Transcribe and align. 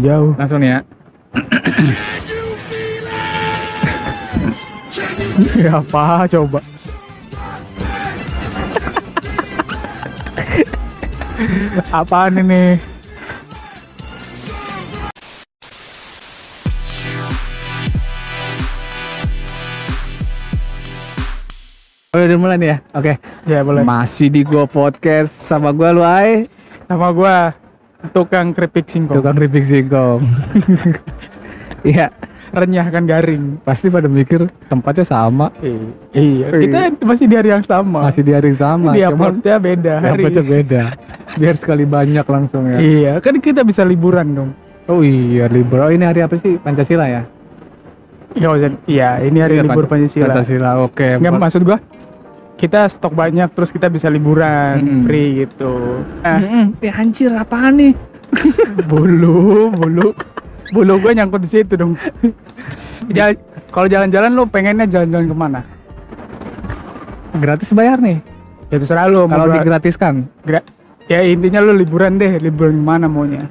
jauh. 0.00 0.32
Langsung 0.38 0.60
nih 0.60 0.70
ya. 0.76 0.80
ya 5.60 5.72
apa 5.80 6.24
coba? 6.28 6.60
Apaan 11.92 12.40
ini? 12.40 12.80
Oh, 22.16 22.24
udah 22.24 22.38
mulai 22.40 22.56
nih 22.56 22.72
ya. 22.72 22.78
Oke. 22.96 23.12
Ya 23.44 23.60
boleh. 23.60 23.84
Masih 23.84 24.32
di 24.32 24.40
gua 24.40 24.64
podcast 24.64 25.28
sama 25.44 25.68
gua 25.76 25.92
lu 25.92 26.00
ay. 26.00 26.48
Sama 26.88 27.12
gua 27.12 27.52
tukang 28.08 28.50
keripik 28.50 28.84
singkong. 28.84 29.16
Tukang 29.16 29.34
keripik 29.34 29.62
singkong. 29.62 30.20
Iya, 31.84 32.10
renyah 32.50 32.86
kan 32.88 33.06
garing. 33.06 33.62
pasti 33.62 33.86
pada 33.86 34.10
mikir 34.10 34.50
tempatnya 34.66 35.04
sama. 35.04 35.54
Iya, 36.10 36.50
kita 36.50 36.78
masih 37.00 37.24
di 37.24 37.34
hari 37.36 37.48
yang 37.48 37.62
sama. 37.62 38.02
Masih 38.02 38.26
di 38.26 38.34
hari 38.34 38.50
yang 38.50 38.58
sama. 38.58 38.90
di 38.90 39.06
Cuman 39.06 39.38
uploadnya 39.38 39.56
beda 39.56 39.94
hari. 39.96 40.10
tempatnya 40.18 40.42
beda. 40.42 40.82
Biar 41.36 41.54
sekali 41.54 41.84
banyak 41.86 42.26
langsung 42.26 42.66
ya. 42.66 42.78
Iya, 42.80 43.12
kan 43.20 43.38
kita 43.38 43.62
bisa 43.62 43.86
liburan 43.86 44.34
dong. 44.34 44.50
Oh 44.86 44.98
iya 44.98 45.46
libur. 45.46 45.78
Oh 45.80 45.90
ini 45.90 46.02
hari 46.02 46.22
apa 46.22 46.34
sih? 46.36 46.58
Pancasila 46.58 47.06
ya? 47.06 47.22
Iya. 48.34 48.48
Iya, 48.84 49.08
ini 49.22 49.38
hari 49.38 49.54
Iya, 49.56 49.62
libur 49.62 49.86
Pan- 49.86 50.02
Pancasila. 50.02 50.24
Pancasila. 50.26 50.70
Oke. 50.82 51.08
Nggak 51.16 51.32
Buat- 51.32 51.42
maksud 51.44 51.62
gua 51.62 51.78
kita 52.56 52.88
stok 52.88 53.12
banyak 53.12 53.52
terus 53.52 53.68
kita 53.68 53.86
bisa 53.86 54.08
liburan 54.08 54.80
Mm-mm. 54.80 55.02
free 55.04 55.44
gitu. 55.44 56.00
Nah, 56.20 56.40
Mm-mm. 56.40 56.64
Ya 56.80 56.92
anjir 56.94 57.30
apaan 57.30 57.76
nih? 57.76 57.92
bulu, 58.90 59.70
bulu, 59.70 60.16
bulu 60.70 60.92
gua 60.98 61.12
nyangkut 61.12 61.40
di 61.40 61.50
situ 61.50 61.76
dong. 61.76 61.94
Kalau 63.66 63.86
jalan-jalan 63.86 64.32
lo 64.32 64.48
pengennya 64.48 64.88
jalan-jalan 64.88 65.26
ke 65.26 65.36
mana? 65.36 65.60
Gratis 67.36 67.68
bayar 67.70 68.00
nih. 68.00 68.24
Ya 68.66 68.76
terserah 68.80 69.06
lo. 69.06 69.28
Kalau 69.28 69.46
digratiskan, 69.46 70.14
gra- 70.42 70.64
ya 71.06 71.20
intinya 71.22 71.60
lo 71.60 71.70
liburan 71.70 72.16
deh, 72.16 72.40
liburan 72.40 72.74
mana 72.74 73.06
maunya. 73.06 73.44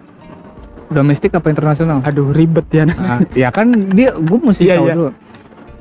domestik 0.85 1.33
apa 1.33 1.49
internasional? 1.49 1.97
Aduh 2.01 2.29
ribet 2.29 2.69
ya. 2.69 2.85
Ah, 2.95 3.17
ya 3.33 3.49
kan 3.49 3.73
dia 3.89 4.13
gue 4.13 4.37
mesti 4.37 4.65
Iya, 4.65 4.77
tahu 4.77 4.85
iya. 4.85 4.93
dulu. 4.93 5.09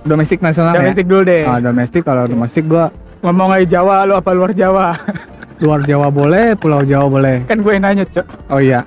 Domestik 0.03 0.39
nasional 0.41 0.73
Domestik 0.73 1.05
ya. 1.05 1.11
dulu 1.11 1.23
deh. 1.25 1.43
Ah, 1.45 1.61
domestik 1.61 2.03
kalau 2.03 2.25
domestik 2.25 2.65
gua 2.65 2.89
Ngomong 3.25 3.57
aja 3.57 3.81
Jawa 3.81 4.05
lo 4.05 4.21
apa 4.21 4.37
luar 4.37 4.53
Jawa? 4.53 4.93
luar 5.65 5.81
Jawa 5.81 6.13
boleh, 6.13 6.53
Pulau 6.61 6.85
Jawa 6.85 7.09
boleh. 7.09 7.49
kan 7.49 7.57
gue 7.57 7.73
yang 7.73 7.89
nanya, 7.89 8.05
Cok. 8.05 8.53
Oh 8.53 8.61
iya. 8.61 8.85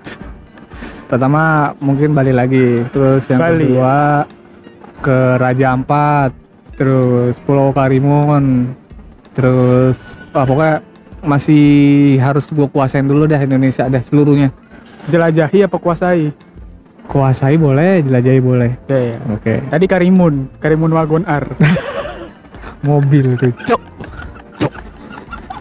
Pertama 1.10 1.74
mungkin 1.82 2.14
Bali 2.14 2.30
lagi, 2.30 2.86
terus 2.94 3.26
yang 3.34 3.42
Bali, 3.42 3.66
kedua 3.66 4.30
ke 5.02 5.42
Raja 5.42 5.74
Ampat, 5.74 6.38
terus 6.78 7.34
Pulau 7.50 7.74
Karimun, 7.74 8.78
terus 9.34 10.22
ah, 10.38 10.46
pokoknya 10.46 10.86
masih 11.26 11.66
harus 12.22 12.46
gua 12.54 12.70
kuasain 12.70 13.10
dulu 13.10 13.26
deh 13.26 13.42
Indonesia 13.42 13.90
deh 13.90 14.06
seluruhnya. 14.06 14.54
Jelajahi 15.10 15.66
apa 15.66 15.82
kuasai? 15.82 16.30
Kuasai 17.10 17.58
boleh, 17.58 18.06
jelajahi 18.06 18.38
boleh. 18.38 18.72
Ya, 18.86 19.16
ya. 19.16 19.18
Oke. 19.34 19.66
Tadi 19.66 19.86
Karimun, 19.90 20.62
Karimun 20.62 20.94
Wagon 20.94 21.26
R. 21.26 21.58
Mobil 22.86 23.34
tuh. 23.34 23.50
Cok. 23.66 23.97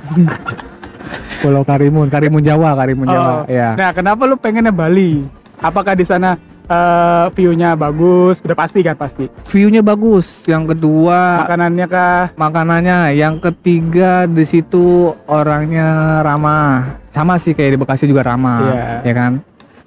Pulau 1.43 1.62
Karimun, 1.62 2.09
Karimun 2.09 2.43
Jawa, 2.43 2.75
Karimun 2.75 3.07
Jawa. 3.07 3.33
Oh. 3.33 3.41
Ya. 3.47 3.77
Nah, 3.77 3.91
kenapa 3.93 4.25
lu 4.25 4.35
pengennya 4.35 4.73
Bali? 4.73 5.23
Apakah 5.61 5.95
di 5.95 6.03
sana 6.03 6.35
eh, 6.67 7.25
view-nya 7.31 7.77
bagus? 7.77 8.43
Udah 8.43 8.57
pasti 8.57 8.81
kan 8.83 8.97
pasti. 8.97 9.29
View-nya 9.47 9.81
bagus. 9.81 10.43
Yang 10.45 10.75
kedua 10.75 11.47
Makanannya 11.47 11.87
kah? 11.87 12.25
makanannya, 12.34 12.99
yang 13.15 13.39
ketiga 13.39 14.27
di 14.27 14.43
situ 14.43 15.15
orangnya 15.27 16.21
ramah. 16.21 16.99
Sama 17.12 17.38
sih 17.38 17.55
kayak 17.55 17.77
di 17.77 17.78
Bekasi 17.78 18.05
juga 18.05 18.27
ramah, 18.27 18.61
Iya. 18.67 18.84
ya 19.06 19.15
kan? 19.15 19.33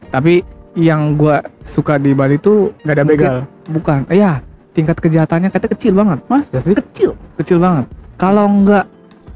Tapi 0.09 0.41
yang 0.73 1.17
gua 1.17 1.43
suka 1.61 1.99
di 1.99 2.13
Bali 2.13 2.39
tuh 2.39 2.71
Nggak 2.85 2.95
ada 2.95 3.03
begal. 3.05 3.35
Bukan. 3.69 3.99
Iya, 4.09 4.41
tingkat 4.71 4.97
kejahatannya 4.97 5.49
katanya 5.51 5.71
kecil 5.75 5.93
banget. 5.93 6.19
Mas, 6.25 6.45
sih? 6.47 6.73
Kecil, 6.73 7.11
kecil 7.37 7.57
banget. 7.59 7.85
Kalau 8.15 8.45
nggak 8.49 8.85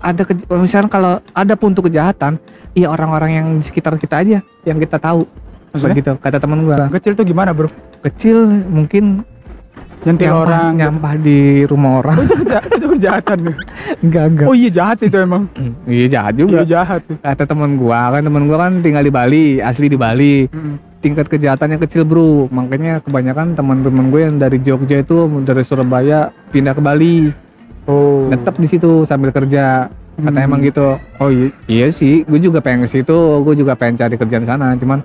ada 0.03 0.21
kej- 0.21 0.43
misalnya 0.51 0.91
kalau 0.91 1.13
ada 1.31 1.53
pun 1.55 1.71
tuh 1.71 1.87
kejahatan, 1.87 2.35
iya 2.75 2.91
orang-orang 2.91 3.31
yang 3.31 3.47
di 3.55 3.63
sekitar 3.63 3.95
kita 3.95 4.19
aja 4.19 4.37
yang 4.63 4.77
kita 4.77 4.99
tahu. 4.99 5.23
Maksudnya? 5.71 5.95
Begitu 5.95 6.11
kata 6.19 6.37
temen 6.37 6.59
gua. 6.67 6.91
Kecil 6.91 7.15
tuh 7.15 7.25
gimana, 7.25 7.55
Bro? 7.55 7.71
Kecil 8.03 8.45
mungkin 8.67 9.23
Nyentil 10.03 10.27
nyampah, 10.27 10.43
orang. 10.43 10.71
nyampah 10.75 11.13
di 11.15 11.39
rumah 11.63 12.03
orang. 12.03 12.17
itu, 12.19 12.35
keja- 12.43 12.67
itu 12.67 12.87
kejahatan. 12.99 13.37
nih. 13.39 13.55
enggak 14.03 14.23
enggak. 14.27 14.47
Oh 14.51 14.55
iya 14.55 14.69
jahat 14.69 14.95
sih 14.99 15.07
itu 15.07 15.17
emang. 15.17 15.47
Iya 15.87 16.07
jahat 16.11 16.33
juga. 16.35 16.51
Iya 16.51 16.63
jahat 16.67 17.01
sih. 17.07 17.15
Kata 17.15 17.43
temen 17.47 17.79
gua 17.79 18.11
kan 18.11 18.21
temen 18.21 18.43
gua 18.45 18.57
kan 18.67 18.71
tinggal 18.83 18.99
di 18.99 19.13
Bali, 19.15 19.45
asli 19.63 19.87
di 19.87 19.95
Bali. 19.95 20.43
Mm. 20.51 20.75
Tingkat 20.99 21.27
kejahatannya 21.27 21.83
kecil 21.83 22.07
bro, 22.07 22.47
makanya 22.47 23.03
kebanyakan 23.03 23.59
teman-teman 23.59 24.07
gue 24.07 24.23
yang 24.23 24.39
dari 24.39 24.55
Jogja 24.63 25.03
itu 25.03 25.27
dari 25.43 25.59
Surabaya 25.59 26.31
pindah 26.47 26.71
ke 26.71 26.79
Bali, 26.79 27.27
Oh. 27.83 28.27
netep 28.27 28.55
di 28.55 28.67
situ 28.67 29.03
sambil 29.03 29.29
kerja. 29.29 29.91
Kata 30.13 30.29
Hmm. 30.35 30.45
emang 30.45 30.61
gitu. 30.61 30.93
Oh 31.17 31.27
iya, 31.27 31.49
iya 31.65 31.87
sih, 31.89 32.21
gue 32.21 32.37
juga 32.37 32.61
pengen 32.61 32.85
ke 32.85 32.89
situ, 32.91 33.17
gue 33.41 33.53
juga 33.57 33.73
pengen 33.73 33.97
cari 33.97 34.13
kerjaan 34.13 34.45
di 34.45 34.49
sana, 34.49 34.67
cuman 34.77 35.01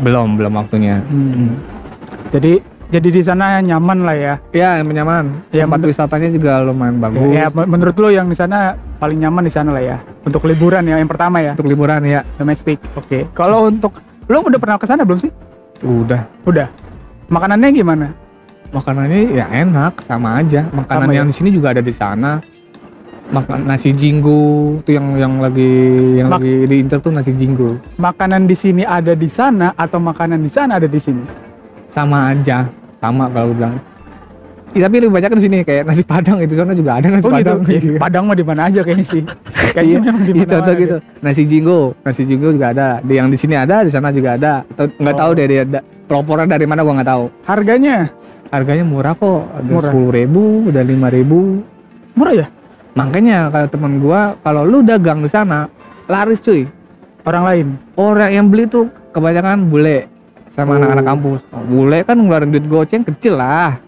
belum 0.00 0.40
belum 0.40 0.52
waktunya. 0.56 1.04
Hmm. 1.04 1.52
Jadi 2.32 2.64
jadi 2.88 3.08
di 3.08 3.20
sana 3.20 3.60
nyaman 3.60 3.98
lah 4.02 4.16
ya. 4.16 4.34
Ya 4.50 4.80
yang 4.80 4.88
nyaman, 4.88 5.24
Ya, 5.48 5.64
tempat 5.64 5.80
wisatanya 5.82 6.28
juga 6.28 6.60
lumayan 6.60 6.96
bagus. 6.96 7.28
Ya, 7.28 7.48
men- 7.48 7.68
menurut 7.70 7.96
lo 7.96 8.08
yang 8.08 8.28
di 8.28 8.36
sana 8.36 8.72
paling 8.96 9.16
nyaman 9.16 9.44
di 9.44 9.52
sana 9.52 9.68
lah 9.68 9.80
ya. 9.80 9.98
Untuk 10.24 10.44
liburan 10.44 10.84
ya 10.84 10.96
yang 10.96 11.08
pertama 11.08 11.40
ya, 11.40 11.52
Untuk 11.52 11.68
liburan 11.68 12.00
ya, 12.02 12.24
domestik. 12.36 12.80
Oke. 12.92 13.28
Kalau 13.32 13.68
untuk 13.68 13.96
lo 14.24 14.40
udah 14.40 14.56
pernah 14.56 14.76
ke 14.76 14.84
sana 14.84 15.04
belum 15.04 15.20
sih? 15.20 15.32
udah. 15.82 16.24
Udah. 16.46 16.68
Makanannya 17.26 17.68
gimana? 17.70 18.06
Makanannya 18.72 19.36
ya 19.36 19.46
enak, 19.52 20.00
sama 20.00 20.40
aja. 20.40 20.64
Makanan 20.66 21.00
Sama 21.02 21.12
ya? 21.12 21.16
yang 21.20 21.26
di 21.28 21.34
sini 21.34 21.50
juga 21.52 21.70
ada 21.70 21.80
di 21.80 21.92
sana. 21.92 22.40
Makan 23.28 23.64
nasi 23.64 23.92
jinggo 23.92 24.76
tuh 24.80 24.92
yang 24.92 25.16
yang 25.16 25.34
lagi 25.40 25.72
yang 26.16 26.28
Mak- 26.28 26.40
lagi 26.40 26.54
di 26.68 26.76
inter 26.78 27.00
tuh 27.00 27.08
nasi 27.08 27.32
jinggo. 27.32 27.80
Makanan 27.96 28.44
di 28.44 28.52
sini 28.52 28.82
ada 28.82 29.12
di 29.12 29.24
sana 29.24 29.72
atau 29.72 29.96
makanan 29.98 30.36
di 30.38 30.48
sana 30.48 30.76
ada 30.76 30.84
di 30.84 30.96
sini? 30.96 31.24
Sama 31.88 32.28
aja, 32.28 32.68
sama 32.98 33.28
kalau 33.28 33.52
gue 33.52 33.56
bilang. 33.56 33.76
Iya, 34.72 34.88
tapi 34.88 34.96
lebih 34.98 35.12
banyak 35.12 35.30
di 35.32 35.42
sini 35.42 35.56
kayak 35.60 35.84
nasi 35.84 36.00
padang 36.02 36.40
itu 36.40 36.56
sana 36.56 36.72
juga 36.72 36.96
ada 36.96 37.08
nasi 37.08 37.24
Oh 37.24 37.30
padang. 37.30 37.60
gitu. 37.62 37.92
Iya, 37.92 38.00
Padang 38.00 38.24
mah 38.24 38.32
di 38.32 38.40
mana 38.42 38.60
aja 38.66 38.80
kayaknya 38.80 39.04
sih. 39.06 39.20
Kayaknya 39.72 39.84
Iya, 39.84 39.98
memang 40.02 40.22
di 40.22 40.32
mana 40.32 40.48
contoh 40.50 40.74
gitu. 40.74 40.96
Nasi 41.20 41.42
jinggo, 41.44 41.78
nasi 42.02 42.22
jinggo 42.24 42.48
juga 42.50 42.66
ada. 42.70 42.88
Di 42.98 43.12
yang 43.14 43.28
di 43.28 43.36
sini 43.36 43.52
ada, 43.54 43.80
di 43.80 43.88
sana 43.88 44.08
juga 44.08 44.32
ada. 44.34 44.64
Atau 44.66 44.88
nggak 44.90 45.12
tahu 45.14 45.30
Oh. 45.30 45.36
deh 45.36 45.46
dia 45.46 45.62
propornya 46.02 46.46
dari 46.50 46.64
mana 46.64 46.80
gua 46.80 46.94
nggak 46.96 47.10
tahu. 47.10 47.24
Harganya 47.42 47.96
Harganya 48.52 48.84
murah 48.84 49.16
kok, 49.16 49.48
ada 49.48 49.64
Murah. 49.64 49.88
sepuluh 49.88 50.10
ribu, 50.12 50.42
ada 50.68 50.84
lima 50.84 51.08
ribu. 51.08 51.64
murah 52.12 52.34
ya? 52.36 52.46
Makanya 52.92 53.48
kalau 53.48 53.68
temen 53.72 53.92
gua, 53.96 54.36
kalau 54.38 54.68
lu 54.68 54.84
dagang 54.84 55.24
di 55.24 55.30
sana, 55.32 55.72
laris 56.04 56.38
cuy. 56.38 56.68
Orang 57.24 57.48
lain. 57.48 57.66
Orang 57.96 58.28
yang 58.28 58.46
beli 58.46 58.68
tuh 58.68 58.92
kebanyakan 59.10 59.64
bule 59.66 60.04
sama 60.52 60.76
Oh. 60.76 60.78
anak-anak 60.78 61.06
kampus. 61.06 61.40
Oh, 61.48 61.64
bule 61.64 62.04
kan 62.04 62.12
ngeluarin 62.14 62.52
duit 62.52 62.68
goceng 62.68 63.00
kecil 63.02 63.40
lah. 63.40 63.80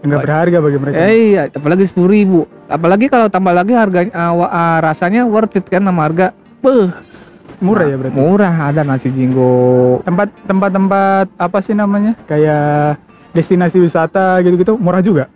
Enggak 0.00 0.24
berharga 0.24 0.56
bagi 0.58 0.78
mereka. 0.80 0.96
Eh, 0.96 1.12
iya, 1.36 1.42
apalagi 1.52 1.84
sepuluh 1.84 2.08
ribu. 2.08 2.40
Apalagi 2.64 3.12
kalau 3.12 3.28
tambah 3.28 3.52
lagi 3.52 3.76
harganya 3.76 4.32
wa- 4.32 4.48
ah, 4.48 4.80
rasanya 4.80 5.28
worth 5.28 5.60
it 5.60 5.68
kan 5.68 5.84
sama 5.84 6.08
harga. 6.08 6.32
Beuh, 6.64 6.88
murah 7.60 7.84
ya 7.84 7.96
berarti. 8.00 8.16
murah 8.16 8.54
ada 8.64 8.80
nasi 8.80 9.12
jinggo. 9.12 10.00
Tempat 10.00 10.32
tempat-tempat 10.48 11.26
apa 11.36 11.58
sih 11.60 11.76
namanya? 11.76 12.16
Kayak 12.24 12.96
destinasi 13.30 13.78
wisata 13.78 14.38
gitu-gitu 14.40 14.74
murah 14.74 15.00
juga. 15.00 15.26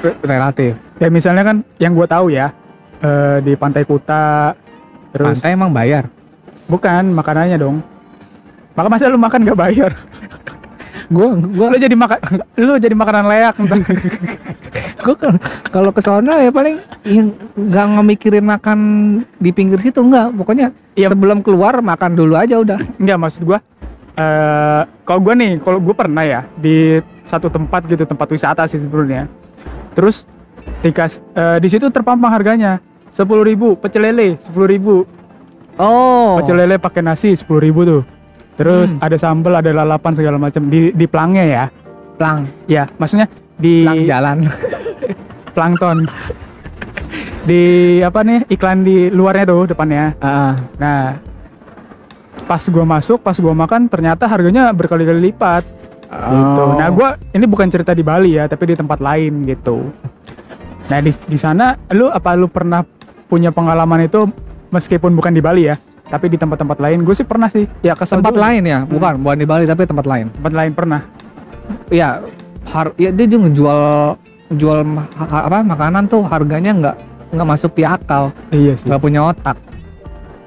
Re- 0.00 0.16
relatif. 0.20 0.72
Ya 0.96 1.08
misalnya 1.08 1.42
kan 1.42 1.56
yang 1.76 1.92
gua 1.92 2.06
tahu 2.06 2.30
ya 2.30 2.54
eh, 2.98 3.38
di 3.40 3.52
Pantai 3.54 3.84
Kuta 3.84 4.54
terus 5.10 5.36
Pantai 5.36 5.52
emang 5.52 5.70
bayar. 5.70 6.06
bukan 6.64 7.10
makanannya 7.10 7.58
dong. 7.58 7.82
Maka 8.72 8.86
masa 8.86 9.10
lu 9.10 9.18
makan 9.18 9.42
gak 9.42 9.58
bayar? 9.58 9.92
Gua 11.10 11.34
gua 11.34 11.74
lu 11.74 11.78
jadi 11.78 11.96
makan 11.98 12.18
lu 12.54 12.78
jadi 12.78 12.94
makanan 12.94 13.26
layak 13.26 13.58
kan 15.10 15.34
kalau 15.66 15.90
ke 15.90 15.98
sana 15.98 16.38
ya 16.38 16.54
paling 16.54 16.78
nggak 17.58 17.86
ngemikirin 17.98 18.46
makan 18.46 18.78
di 19.34 19.50
pinggir 19.50 19.82
situ 19.82 19.98
enggak. 19.98 20.30
Pokoknya 20.30 20.70
Iya. 20.94 21.10
sebelum 21.10 21.42
keluar 21.42 21.82
makan 21.82 22.14
dulu 22.14 22.38
aja 22.38 22.62
udah. 22.62 22.78
Enggak 22.94 23.18
maksud 23.18 23.42
gua 23.42 23.58
eh 24.20 24.82
kalau 25.08 25.20
gua 25.24 25.32
nih, 25.32 25.56
kalau 25.64 25.80
gua 25.80 25.94
pernah 25.96 26.24
ya 26.28 26.44
di 26.60 27.00
satu 27.24 27.48
tempat 27.48 27.88
gitu, 27.88 28.04
tempat 28.04 28.28
wisata 28.28 28.68
sih 28.68 28.76
sebenarnya. 28.76 29.24
Terus 29.96 30.28
dikas 30.84 31.16
eh, 31.32 31.56
di 31.58 31.68
situ 31.72 31.88
terpampang 31.88 32.28
harganya. 32.28 32.84
Sepuluh 33.10 33.42
ribu 33.42 33.74
pecel 33.80 34.06
lele 34.06 34.36
sepuluh 34.38 34.68
ribu. 34.68 34.94
Oh. 35.80 36.36
pecel 36.38 36.60
lele 36.60 36.76
pakai 36.76 37.00
nasi 37.00 37.32
sepuluh 37.34 37.64
ribu 37.64 37.80
tuh. 37.88 38.02
Terus 38.60 38.92
Hmm. 38.92 39.02
ada 39.02 39.16
sambal 39.16 39.56
ada 39.56 39.72
lalapan 39.72 40.12
segala 40.12 40.36
macam. 40.36 40.68
Di 40.68 40.92
di 40.92 41.06
pelangnya 41.08 41.44
ya. 41.48 41.64
Plang, 42.20 42.44
ya 42.68 42.84
maksudnya 43.00 43.26
di 43.56 43.88
plang 43.88 44.04
jalan. 44.04 44.38
plankton. 45.56 46.04
Di 47.48 47.62
apa 48.04 48.20
nih 48.20 48.44
iklan 48.52 48.84
di 48.84 49.08
luarnya 49.08 49.48
tuh 49.48 49.64
depannya. 49.64 50.12
Ah, 50.20 50.52
nah 50.76 51.16
pas 52.50 52.62
gua 52.66 52.82
masuk 52.82 53.22
pas 53.22 53.38
gua 53.38 53.54
makan 53.54 53.86
ternyata 53.86 54.26
harganya 54.26 54.74
berkali-kali 54.74 55.30
lipat. 55.30 55.62
Gitu. 56.10 56.62
Oh. 56.66 56.74
nah 56.74 56.90
gua 56.90 57.14
ini 57.30 57.46
bukan 57.46 57.70
cerita 57.70 57.94
di 57.94 58.02
Bali 58.02 58.34
ya 58.34 58.50
tapi 58.50 58.66
di 58.66 58.74
tempat 58.74 58.98
lain 58.98 59.46
gitu. 59.46 59.86
Nah 60.90 60.98
di 60.98 61.14
di 61.14 61.38
sana 61.38 61.78
lu 61.94 62.10
apa 62.10 62.34
lu 62.34 62.50
pernah 62.50 62.82
punya 63.30 63.54
pengalaman 63.54 64.10
itu 64.10 64.26
meskipun 64.74 65.14
bukan 65.14 65.30
di 65.30 65.38
Bali 65.38 65.70
ya 65.70 65.78
tapi 66.10 66.26
di 66.26 66.34
tempat-tempat 66.34 66.82
lain? 66.82 67.06
Gue 67.06 67.14
sih 67.14 67.22
pernah 67.22 67.46
sih. 67.46 67.70
Ya 67.86 67.94
kesel 67.94 68.18
tempat 68.18 68.34
juga. 68.34 68.44
lain 68.50 68.62
ya, 68.66 68.82
bukan 68.82 69.22
bukan 69.22 69.38
di 69.38 69.46
Bali 69.46 69.64
tapi 69.70 69.86
tempat 69.86 70.06
lain. 70.10 70.26
tempat 70.34 70.52
lain 70.52 70.72
pernah? 70.74 71.00
Iya, 71.86 72.26
har 72.66 72.90
ya 72.98 73.14
dia 73.14 73.26
juga 73.30 73.46
ngejual 73.46 73.80
jual 74.58 74.82
ma- 74.82 75.06
apa 75.14 75.62
makanan 75.62 76.10
tuh 76.10 76.26
harganya 76.26 76.74
nggak 76.74 76.96
nggak 77.30 77.46
masuk 77.46 77.70
di 77.78 77.86
akal, 77.86 78.34
iya 78.50 78.74
sih. 78.74 78.90
Nggak 78.90 79.00
punya 79.06 79.20
otak. 79.30 79.54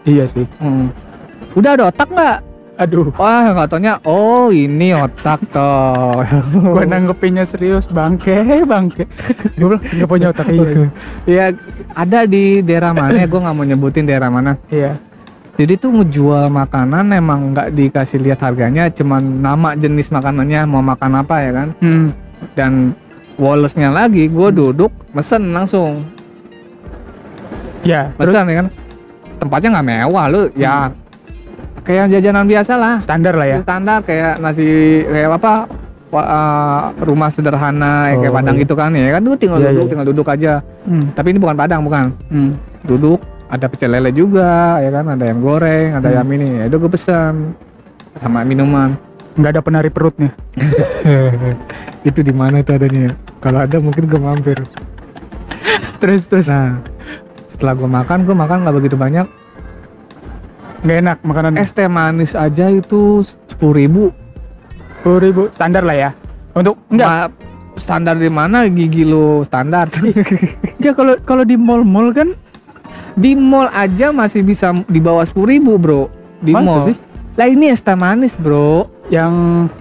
iya 0.04 0.28
sih. 0.28 0.44
Hmm. 0.60 0.92
Udah 1.54 1.78
ada 1.78 1.84
otak 1.94 2.10
nggak? 2.10 2.40
aduh 2.74 3.14
Wah 3.22 3.54
nggak 3.54 3.70
taunya, 3.70 4.02
oh 4.02 4.50
ini 4.50 4.98
otak 4.98 5.46
toh. 5.54 6.26
gue 6.74 6.84
nanggepinnya 6.90 7.46
serius 7.46 7.86
bangke 7.86 8.66
bangke 8.66 9.06
gue 9.54 9.78
bilang 9.78 9.84
nggak 9.86 10.10
punya 10.10 10.28
otak 10.34 10.50
iya 10.50 10.90
ya 11.30 11.46
ada 11.94 12.26
di 12.26 12.66
daerah 12.66 12.90
mana? 12.90 13.30
Gue 13.30 13.40
nggak 13.46 13.56
mau 13.56 13.66
nyebutin 13.66 14.10
daerah 14.10 14.34
mana. 14.34 14.58
iya 14.74 14.98
Jadi 15.54 15.78
tuh 15.78 15.94
ngejual 15.94 16.50
makanan 16.50 17.14
emang 17.14 17.54
nggak 17.54 17.78
dikasih 17.78 18.18
lihat 18.26 18.42
harganya, 18.42 18.90
cuman 18.90 19.22
nama 19.22 19.78
jenis 19.78 20.10
makanannya 20.10 20.66
mau 20.66 20.82
makan 20.82 21.22
apa 21.22 21.36
ya 21.46 21.52
kan? 21.54 21.68
hmm. 21.78 22.08
Dan 22.58 22.98
walesnya 23.38 23.94
lagi, 23.94 24.26
gue 24.26 24.50
duduk 24.50 24.90
mesen 25.14 25.54
langsung. 25.54 26.10
ya 27.86 28.10
terus 28.18 28.34
Mesen 28.34 28.50
ya 28.50 28.56
kan? 28.66 28.68
Tempatnya 29.38 29.70
nggak 29.78 29.88
mewah 29.94 30.26
lu, 30.34 30.42
ya 30.58 30.90
kayak 31.84 32.06
jajanan 32.10 32.46
biasa 32.46 32.74
lah. 32.76 32.96
standar 33.00 33.34
lah 33.36 33.48
ya 33.48 33.58
Standar 33.60 34.00
kayak 34.02 34.40
nasi 34.40 34.66
kayak 35.06 35.36
apa? 35.36 35.68
uh, 36.14 36.94
rumah 37.02 37.28
sederhana 37.28 38.14
ya 38.14 38.22
kayak 38.22 38.32
Oh, 38.32 38.38
Padang 38.38 38.56
iya. 38.56 38.62
gitu 38.62 38.74
kan 38.74 38.92
ya 38.94 39.10
kan 39.10 39.22
lu 39.22 39.34
tinggal 39.34 39.60
Iya, 39.60 39.70
duduk 39.70 39.82
iya. 39.82 39.90
tinggal 39.90 40.08
duduk 40.08 40.28
aja 40.28 40.54
hmm. 40.86 41.06
tapi 41.14 41.28
ini 41.30 41.40
bukan 41.42 41.58
Padang 41.58 41.82
bukan 41.82 42.06
Hmm. 42.30 42.52
duduk 42.84 43.18
ada 43.50 43.66
pecel 43.66 43.90
lele 43.90 44.10
juga 44.10 44.78
ya 44.78 44.90
kan 44.90 45.06
ada 45.10 45.24
ayam 45.26 45.42
goreng 45.42 45.94
ada 45.94 46.06
Hmm. 46.06 46.14
ayam 46.16 46.28
ini 46.32 46.48
ya 46.54 46.64
udah 46.70 46.78
gue 46.80 46.92
pesan 46.92 47.34
sama 48.18 48.46
minuman 48.46 48.94
nggak 49.34 49.52
ada 49.52 49.62
penari 49.66 49.90
perutnya 49.90 50.30
itu 52.08 52.20
di 52.22 52.30
mana 52.30 52.62
itu 52.62 52.70
adanya 52.70 53.18
kalau 53.42 53.66
ada 53.66 53.78
mungkin 53.82 54.06
gue 54.06 54.22
mampir 54.22 54.58
terus 55.98 56.30
terus 56.30 56.46
nah 56.46 56.78
setelah 57.48 57.74
gue 57.74 57.90
makan 57.90 58.18
gue 58.22 58.36
makan 58.36 58.58
nggak 58.62 58.76
begitu 58.76 58.96
banyak 58.96 59.26
nggak 60.84 60.98
enak 61.00 61.18
makanan. 61.24 61.52
Es 61.56 61.72
teh 61.72 61.88
manis 61.88 62.36
aja 62.36 62.68
itu 62.68 63.24
sepuluh 63.48 63.76
ribu. 63.80 64.04
sepuluh 65.00 65.20
ribu 65.20 65.42
standar 65.52 65.84
lah 65.84 65.96
ya. 65.96 66.10
Untuk 66.54 66.80
enggak. 66.88 67.32
Standar 67.74 68.16
di 68.16 68.30
mana? 68.30 68.70
Gigi 68.70 69.02
lo 69.02 69.42
standar. 69.42 69.90
Enggak 70.78 70.94
kalau 70.94 71.14
kalau 71.26 71.44
di 71.44 71.58
mall-mall 71.58 72.14
kan 72.14 72.38
di 73.18 73.34
mall 73.34 73.66
aja 73.74 74.14
masih 74.14 74.46
bisa 74.46 74.70
di 74.86 75.02
bawah 75.02 75.26
sepuluh 75.26 75.58
ribu 75.58 75.82
bro. 75.82 76.06
Di 76.38 76.54
Masa 76.54 76.64
mall. 76.64 76.82
sih? 76.92 76.98
lah 77.34 77.50
ini 77.50 77.74
es 77.74 77.82
teh 77.82 77.98
manis 77.98 78.38
bro. 78.38 78.86
Yang 79.10 79.34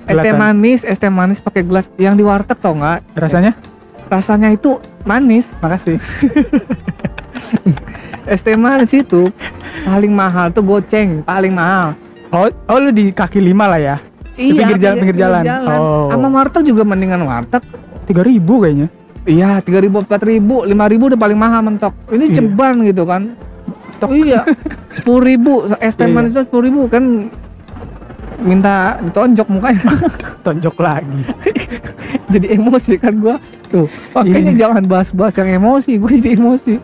es 0.09 0.17
teh 0.17 0.33
manis 0.33 0.81
es 0.89 0.97
teh 0.97 1.13
manis 1.13 1.39
pakai 1.39 1.63
gelas 1.69 1.93
yang 2.01 2.17
di 2.17 2.25
warteg 2.25 2.57
tau 2.57 2.73
nggak? 2.73 3.13
Rasanya? 3.13 3.53
Rasanya 4.09 4.49
itu 4.57 4.81
manis. 5.05 5.53
Makasih 5.61 6.01
es 8.25 8.41
teh 8.41 8.55
manis 8.55 8.91
itu 8.91 9.29
paling 9.83 10.11
mahal 10.11 10.49
tuh 10.49 10.63
goceng 10.63 11.23
paling 11.23 11.51
mahal. 11.51 11.95
Oh 12.29 12.47
oh 12.47 12.79
lu 12.79 12.91
di 12.91 13.11
kaki 13.11 13.39
lima 13.39 13.67
lah 13.67 13.79
ya? 13.79 13.97
Di 14.33 14.51
pinggir 14.51 14.79
jalan- 14.79 14.99
pinggir 14.99 15.17
jalan. 15.19 15.43
Oh. 15.69 16.09
sama 16.09 16.29
warteg 16.31 16.65
juga 16.65 16.83
mendingan 16.83 17.23
warteg. 17.23 17.61
Tiga 18.05 18.23
ribu 18.23 18.61
kayaknya. 18.61 18.89
Iya 19.23 19.61
tiga 19.61 19.79
ribu 19.79 20.01
empat 20.01 20.23
ribu 20.23 20.65
lima 20.65 20.87
ribu 20.87 21.07
udah 21.07 21.17
paling 21.17 21.37
mahal 21.37 21.63
mentok. 21.63 21.93
Ini 22.09 22.25
Iya. 22.27 22.35
ceban 22.35 22.75
gitu 22.83 23.03
kan. 23.05 23.23
Iya 24.03 24.41
sepuluh 24.97 25.23
ribu. 25.25 25.53
Es 25.77 25.95
teh 25.95 26.05
Iya, 26.05 26.13
manis 26.13 26.31
itu 26.31 26.43
sepuluh 26.43 26.65
ribu 26.65 26.81
kan. 26.87 27.29
Minta 28.43 28.99
ditonjok 28.99 29.47
mukanya. 29.47 29.87
Tonjok 30.45 30.75
lagi. 30.79 31.23
Jadi 32.29 32.47
emosi 32.51 32.99
kan 32.99 33.15
gua. 33.19 33.37
Tuh 33.71 33.87
makanya 34.11 34.51
Iya. 34.51 34.59
jangan 34.59 34.83
bahas-bahas 34.83 35.35
yang 35.37 35.51
emosi. 35.55 35.97
Gue 35.97 36.19
jadi 36.19 36.35
emosi 36.35 36.75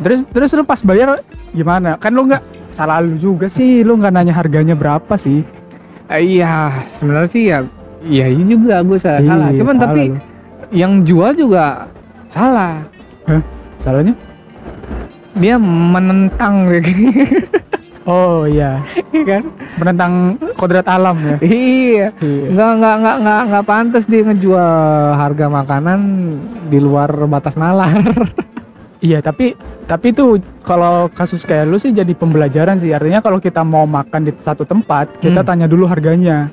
terus 0.00 0.20
terus 0.32 0.50
lu 0.56 0.64
pas 0.64 0.80
bayar 0.80 1.20
gimana? 1.52 1.96
Kan 2.00 2.16
lu 2.16 2.26
nggak 2.26 2.42
salah 2.72 3.02
lu 3.04 3.16
juga 3.20 3.46
sih 3.46 3.84
lu 3.84 3.96
nggak 4.00 4.12
nanya 4.12 4.34
harganya 4.34 4.74
berapa 4.74 5.14
sih. 5.20 5.44
Eh, 6.10 6.40
iya 6.40 6.74
sebenarnya 6.90 7.30
sih 7.30 7.44
ya 7.46 7.58
iya 8.02 8.26
ini 8.26 8.58
juga 8.58 8.82
gue 8.82 8.98
salah, 8.98 9.22
salah. 9.22 9.48
Iya, 9.52 9.58
cuman 9.62 9.74
salah 9.76 9.86
tapi 9.86 10.02
lu. 10.10 10.16
yang 10.74 10.92
jual 11.06 11.30
juga 11.36 11.86
salah. 12.26 12.82
Salahnya? 13.80 14.12
Dia 15.40 15.56
menentang 15.56 16.68
oh 18.10 18.44
iya. 18.44 18.82
Iya 19.14 19.24
kan? 19.24 19.42
Menentang 19.80 20.12
kodrat 20.58 20.86
alam 20.90 21.16
ya? 21.16 21.36
Iya. 21.46 22.06
Iya. 22.20 22.46
Nggak 22.52 22.70
nggak 22.76 22.94
nggak 23.00 23.16
nggak 23.24 23.40
nggak 23.48 23.64
pantas 23.64 24.04
dia 24.04 24.20
ngejual 24.26 24.70
harga 25.16 25.46
makanan 25.48 26.00
di 26.68 26.78
luar 26.78 27.10
batas 27.30 27.54
nalar 27.54 28.02
Iya, 29.00 29.24
tapi 29.24 29.56
tapi 29.84 30.12
itu 30.12 30.36
kalau 30.60 31.08
kasus 31.08 31.42
kayak 31.42 31.66
lu 31.66 31.80
sih 31.80 31.88
jadi 31.88 32.12
pembelajaran 32.12 32.76
sih. 32.76 32.92
Artinya 32.92 33.18
kalau 33.18 33.40
kita 33.40 33.64
mau 33.64 33.88
makan 33.88 34.28
di 34.28 34.32
satu 34.36 34.62
tempat, 34.62 35.08
kita 35.18 35.40
Hmm. 35.40 35.48
tanya 35.48 35.66
dulu 35.66 35.88
harganya. 35.88 36.52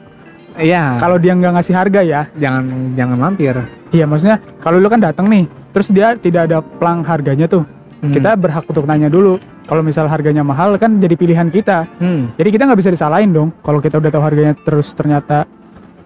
iya 0.58 0.98
Kalau 0.98 1.22
dia 1.22 1.38
nggak 1.38 1.54
ngasih 1.54 1.76
harga 1.76 2.02
ya, 2.02 2.22
jangan 2.34 2.66
jangan 2.98 3.18
mampir 3.22 3.54
iya 3.94 4.10
maksudnya 4.10 4.42
kalau 4.58 4.82
lu 4.82 4.90
kan 4.90 4.98
datang 4.98 5.30
nih, 5.30 5.46
terus 5.70 5.94
dia 5.94 6.18
tidak 6.18 6.50
ada 6.50 6.66
plang 6.66 7.06
harganya 7.06 7.46
tuh, 7.46 7.62
Hmm. 8.02 8.10
kita 8.10 8.34
berhak 8.34 8.66
untuk 8.66 8.90
nanya 8.90 9.06
dulu. 9.06 9.38
Kalau 9.70 9.86
misal 9.86 10.08
harganya 10.08 10.42
mahal 10.42 10.74
kan 10.80 10.98
jadi 10.98 11.14
pilihan 11.14 11.54
kita. 11.54 11.86
Hmm. 12.02 12.34
Jadi 12.40 12.50
kita 12.50 12.64
nggak 12.66 12.80
bisa 12.80 12.90
disalahin 12.90 13.30
dong. 13.30 13.54
Kalau 13.62 13.78
kita 13.78 14.00
udah 14.00 14.10
tahu 14.10 14.24
harganya 14.24 14.58
terus 14.58 14.96
ternyata 14.96 15.46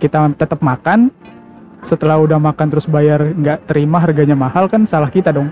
kita 0.01 0.33
tetap 0.35 0.59
makan, 0.59 1.13
setelah 1.81 2.17
udah 2.17 2.35
makan 2.35 2.67
terus 2.67 2.89
bayar 2.89 3.21
nggak 3.31 3.69
terima 3.69 4.01
harganya 4.01 4.35
mahal 4.35 4.67
kan 4.67 4.83
salah 4.83 5.07
kita 5.07 5.31
dong. 5.31 5.47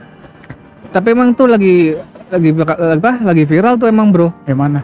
Tapi 0.90 1.08
emang 1.14 1.34
tuh 1.34 1.48
lagi 1.50 1.94
lagi 2.30 2.50
apa 2.54 3.12
lagi 3.22 3.44
viral 3.46 3.78
tuh 3.78 3.88
emang 3.90 4.10
bro 4.14 4.30
Gimana? 4.46 4.82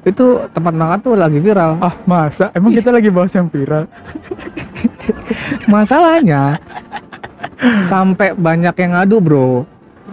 itu 0.00 0.40
tempat 0.56 0.72
makan 0.72 0.98
tuh 1.04 1.12
lagi 1.12 1.36
viral 1.44 1.76
Ah 1.76 1.92
masa? 2.08 2.48
Emang 2.56 2.72
kita 2.72 2.88
lagi 2.88 3.12
bahas 3.12 3.36
yang 3.36 3.52
viral? 3.52 3.84
masalahnya 5.72 6.56
sampai 7.84 8.32
banyak 8.32 8.72
yang 8.80 8.92
ngadu 8.96 9.16
bro 9.20 9.48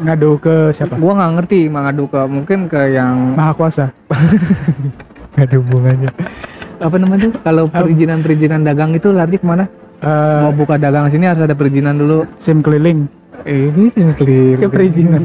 ngadu 0.03 0.38
ke 0.44 0.75
siapa? 0.75 1.00
gua 1.00 1.15
nggak 1.17 1.32
ngerti 1.39 1.60
ngadu 1.72 2.03
ke 2.12 2.22
mungkin 2.27 2.60
ke 2.67 2.82
yang 2.94 3.34
Maha 3.34 3.53
Kuasa. 3.56 3.86
ada 5.39 5.56
hubungannya 5.56 6.12
apa 6.77 6.96
namanya 7.00 7.29
tuh 7.29 7.34
kalau 7.41 7.63
perizinan 7.70 8.20
perizinan 8.22 8.62
dagang 8.62 8.94
itu 8.94 9.10
lari 9.10 9.38
ke 9.39 9.46
mana 9.48 9.65
Eh, 9.98 10.39
mau 10.46 10.53
buka 10.53 10.77
dagang 10.77 11.10
sini 11.10 11.25
harus 11.25 11.41
ada 11.41 11.58
perizinan 11.58 11.98
dulu 11.98 12.29
SIM 12.38 12.62
keliling. 12.62 13.10
Ini 13.48 13.88
sih 13.88 14.01
clear 14.13 14.56
Ke 14.58 14.68
perizinan. 14.68 15.22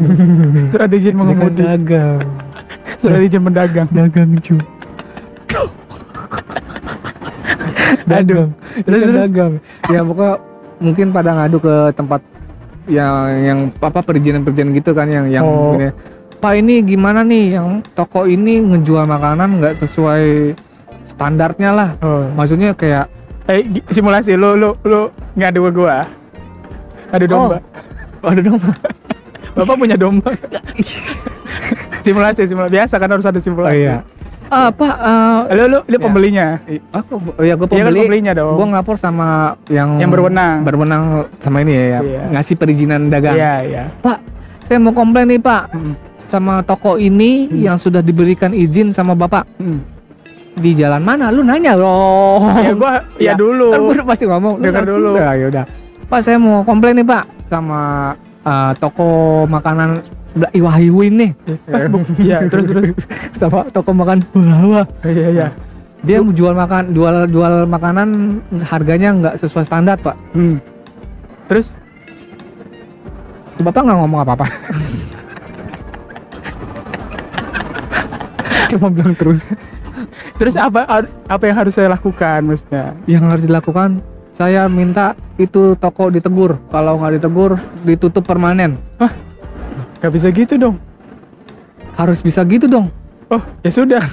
Surat 0.69 0.89
izin 0.89 1.13
mengemudi. 1.13 1.61
dagang 1.61 2.21
Surat 3.03 3.21
izin 3.21 3.41
mendagang. 3.41 3.87
dagang 3.89 4.29
cu 4.39 4.57
dagang 8.05 8.49
Terus, 8.79 8.99
Itu 8.99 9.07
terus? 9.07 9.21
dagang 9.21 9.53
ya 9.87 10.01
pokoknya 10.01 10.33
mungkin 10.79 11.07
pada 11.11 11.31
ngadu 11.35 11.57
ke 11.59 11.75
tempat 11.93 12.21
yang 12.85 13.13
yang 13.39 13.59
apa 13.77 14.01
perizinan 14.01 14.41
perizinan 14.43 14.73
gitu 14.73 14.91
kan 14.91 15.07
yang 15.07 15.27
yang 15.29 15.43
Oh. 15.43 15.77
ini, 15.77 15.93
pak 16.41 16.53
ini 16.57 16.75
gimana 16.83 17.21
nih 17.23 17.55
yang 17.55 17.79
toko 17.93 18.25
ini 18.25 18.59
ngejual 18.65 19.05
makanan 19.05 19.61
nggak 19.61 19.75
sesuai 19.77 20.57
standarnya 21.05 21.71
lah 21.71 21.91
Oh. 21.99 22.25
maksudnya 22.33 22.73
kayak 22.73 23.07
Eh 23.43 23.59
simulasi 23.89 24.33
lu 24.33 24.55
lu 24.55 24.71
lu 24.83 25.11
ngadu 25.35 25.67
ke 25.67 25.71
gua. 25.73 25.99
Adu 27.11 27.27
domba. 27.27 27.59
Ada 28.25 28.41
dong 28.41 28.59
Bapak 29.53 29.77
punya 29.77 29.97
domba. 29.97 30.33
simulasi 32.05 32.49
simulasi 32.49 32.73
biasa 32.73 32.95
kan 32.97 33.09
harus 33.11 33.27
ada 33.27 33.37
simulasi. 33.37 33.85
apa 34.49 34.89
eh, 35.49 35.55
Lu 35.55 35.65
lu 35.67 35.79
lu 35.83 35.97
Ya. 35.97 36.01
pembelinya. 36.01 36.47
aku 36.91 37.13
oh 37.33 37.43
ya 37.43 37.53
gue 37.55 37.65
Iya 37.67 37.85
kan 37.85 37.89
pembeli 37.89 38.01
pembelinya 38.03 38.33
dong. 38.35 38.57
gue 38.57 38.67
ngelapor 38.69 38.97
sama 38.97 39.29
yang 39.69 39.97
Yang 39.97 40.11
berwenang. 40.11 40.57
berwenang 40.63 41.03
sama 41.39 41.61
ini 41.61 41.73
ya 41.73 42.01
Iya. 42.01 42.23
ngasih 42.33 42.55
perizinan 42.57 43.09
dagang 43.09 43.33
Iya 43.33 43.55
iya. 43.63 43.85
pak 43.99 44.19
saya 44.63 44.77
mau 44.79 44.93
komplain 44.93 45.29
nih 45.29 45.37
pak 45.39 45.69
Mm, 45.71 45.93
sama 46.17 46.61
toko 46.63 46.97
ini 46.97 47.45
Hmm. 47.47 47.61
yang 47.63 47.77
sudah 47.77 48.01
diberikan 48.01 48.53
izin 48.53 48.89
sama 48.89 49.13
bapak 49.13 49.45
mm. 49.57 49.79
di 50.55 50.71
jalan 50.75 51.01
mana? 51.01 51.29
Lu 51.29 51.41
nanya 51.41 51.73
loh. 51.73 52.45
Ya 52.59 52.73
gua 52.73 52.93
ya, 53.17 53.33
Ya, 53.33 53.35
dulu. 53.35 53.69
Kan 53.69 53.81
gua 53.81 53.93
udah 53.95 54.07
pasti 54.07 54.25
ngomong. 54.25 54.61
Dengar 54.61 54.85
dulu. 54.85 55.17
Ya 55.17 55.47
udah. 55.47 55.65
Pak 56.13 56.21
saya 56.21 56.37
mau 56.37 56.61
komplain 56.61 57.01
nih 57.01 57.09
Pak 57.09 57.25
sama 57.49 58.13
eh, 58.45 58.73
toko 58.77 59.49
makanan 59.49 60.05
Mbak 60.37 60.53
Iwa 60.61 60.73
Hiwin 60.77 61.17
nih. 61.17 61.33
Iya, 62.21 62.53
terus 62.53 62.69
terus. 62.69 62.93
sama 63.41 63.65
toko 63.73 63.97
makan 63.97 64.21
wah. 64.37 64.85
Iya 65.09 65.29
iya. 65.33 65.49
Dia 66.05 66.21
mau 66.21 66.37
jual 66.37 66.53
makan 66.53 66.93
jual 66.93 67.33
jual 67.33 67.65
makanan 67.65 68.09
harganya 68.61 69.09
nggak 69.17 69.41
sesuai 69.41 69.65
standar 69.65 69.97
Pak. 70.05 70.13
Hmm. 70.37 70.61
Terus 71.49 71.73
Bapak 73.65 73.81
nggak 73.81 73.99
ngomong 74.05 74.21
apa-apa. 74.21 74.53
Cuma 78.77 78.93
bilang 78.93 79.17
terus. 79.17 79.41
terus 80.37 80.61
apa 80.61 81.09
apa 81.25 81.45
yang 81.49 81.57
harus 81.57 81.73
saya 81.73 81.89
lakukan 81.89 82.45
maksudnya? 82.45 82.93
Yang 83.09 83.25
harus 83.33 83.45
dilakukan 83.49 84.05
saya 84.33 84.65
minta 84.69 85.13
itu 85.37 85.77
toko 85.77 86.09
ditegur. 86.09 86.57
Kalau 86.73 86.97
nggak 86.99 87.21
ditegur 87.21 87.61
ditutup 87.85 88.25
permanen. 88.25 88.81
Gak 90.03 90.13
bisa 90.13 90.33
gitu 90.35 90.59
dong. 90.59 90.77
Harus 91.95 92.25
bisa 92.25 92.43
gitu 92.49 92.67
dong. 92.67 92.91
Oh, 93.31 93.41
ya 93.63 93.71
sudah. 93.71 94.03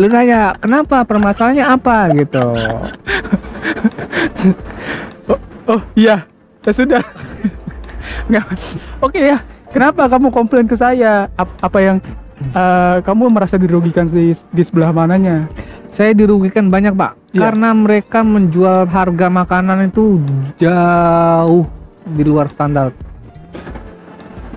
Lu 0.00 0.10
nanya 0.10 0.58
kenapa 0.58 1.06
permasalahannya 1.06 1.64
apa 1.64 2.10
gitu. 2.18 2.42
Oh, 5.70 5.80
iya. 5.94 6.26
Ya 6.64 6.72
sudah. 6.72 7.02
Nggak. 8.28 8.46
Oke 8.98 9.20
ya. 9.20 9.38
Kenapa 9.70 10.06
kamu 10.06 10.30
komplain 10.30 10.66
ke 10.66 10.76
saya? 10.78 11.30
Ap- 11.38 11.58
apa 11.62 11.78
yang 11.82 11.96
eh, 12.50 12.96
kamu 13.00 13.30
merasa 13.30 13.56
dirugikan 13.56 14.04
di, 14.04 14.30
di 14.34 14.62
sebelah 14.62 14.90
mananya? 14.90 15.46
Saya 15.88 16.10
dirugikan 16.10 16.66
banyak 16.66 16.90
pak 16.92 17.14
Iya. 17.30 17.40
karena 17.46 17.70
mereka 17.70 18.20
menjual 18.20 18.86
harga 18.86 19.26
makanan 19.28 19.88
itu 19.88 20.18
jauh 20.56 21.64
di 22.04 22.22
luar 22.22 22.46
standar. 22.46 22.90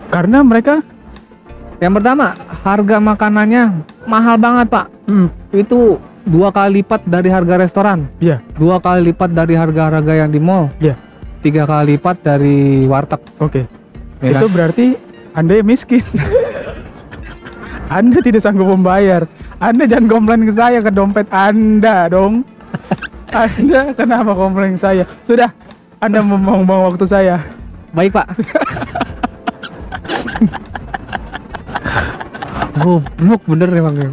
Karena 0.08 0.42
mereka 0.42 0.82
Yang 1.78 2.02
pertama 2.02 2.34
harga 2.64 2.98
makanannya 2.98 3.64
mahal 4.04 4.34
banget 4.36 4.66
pak. 4.66 4.86
hmm, 5.06 5.30
Itu 5.54 6.02
dua 6.26 6.50
kali 6.50 6.82
lipat 6.82 7.06
dari 7.06 7.30
harga 7.30 7.56
restoran. 7.56 8.10
Iya. 8.18 8.42
Dua 8.58 8.82
kali 8.82 9.14
lipat 9.14 9.30
dari 9.30 9.54
harga-harga 9.54 10.14
yang 10.18 10.34
di 10.34 10.42
mall. 10.42 10.74
Iya. 10.82 10.98
Tiga 11.38 11.70
kali 11.70 11.94
lipat 11.94 12.18
dari 12.20 12.82
warteg. 12.84 13.22
oke. 13.38 13.62
ya 14.20 14.30
Itu 14.34 14.50
kan? 14.50 14.54
berarti 14.58 14.86
Anda 15.32 15.62
yang 15.62 15.70
miskin. 15.70 16.02
anda 17.88 18.20
tidak 18.20 18.44
sanggup 18.44 18.68
membayar. 18.68 19.24
Anda 19.64 19.88
jangan 19.88 20.12
komplain 20.12 20.44
ke 20.44 20.52
saya 20.52 20.84
ke 20.84 20.92
dompet 20.92 21.28
Anda 21.32 22.12
dong. 22.12 22.44
anda 23.32 23.96
kenapa 23.96 24.36
komplain 24.36 24.76
ke 24.76 24.82
saya? 24.84 25.04
Sudah, 25.24 25.48
Anda 26.04 26.20
membuang 26.20 26.68
waktu 26.68 27.08
saya. 27.08 27.40
Baik 27.96 28.12
pak. 28.12 28.28
Goblok 32.78 33.42
bener 33.50 33.70
emang 33.74 33.96
ya. 33.98 34.12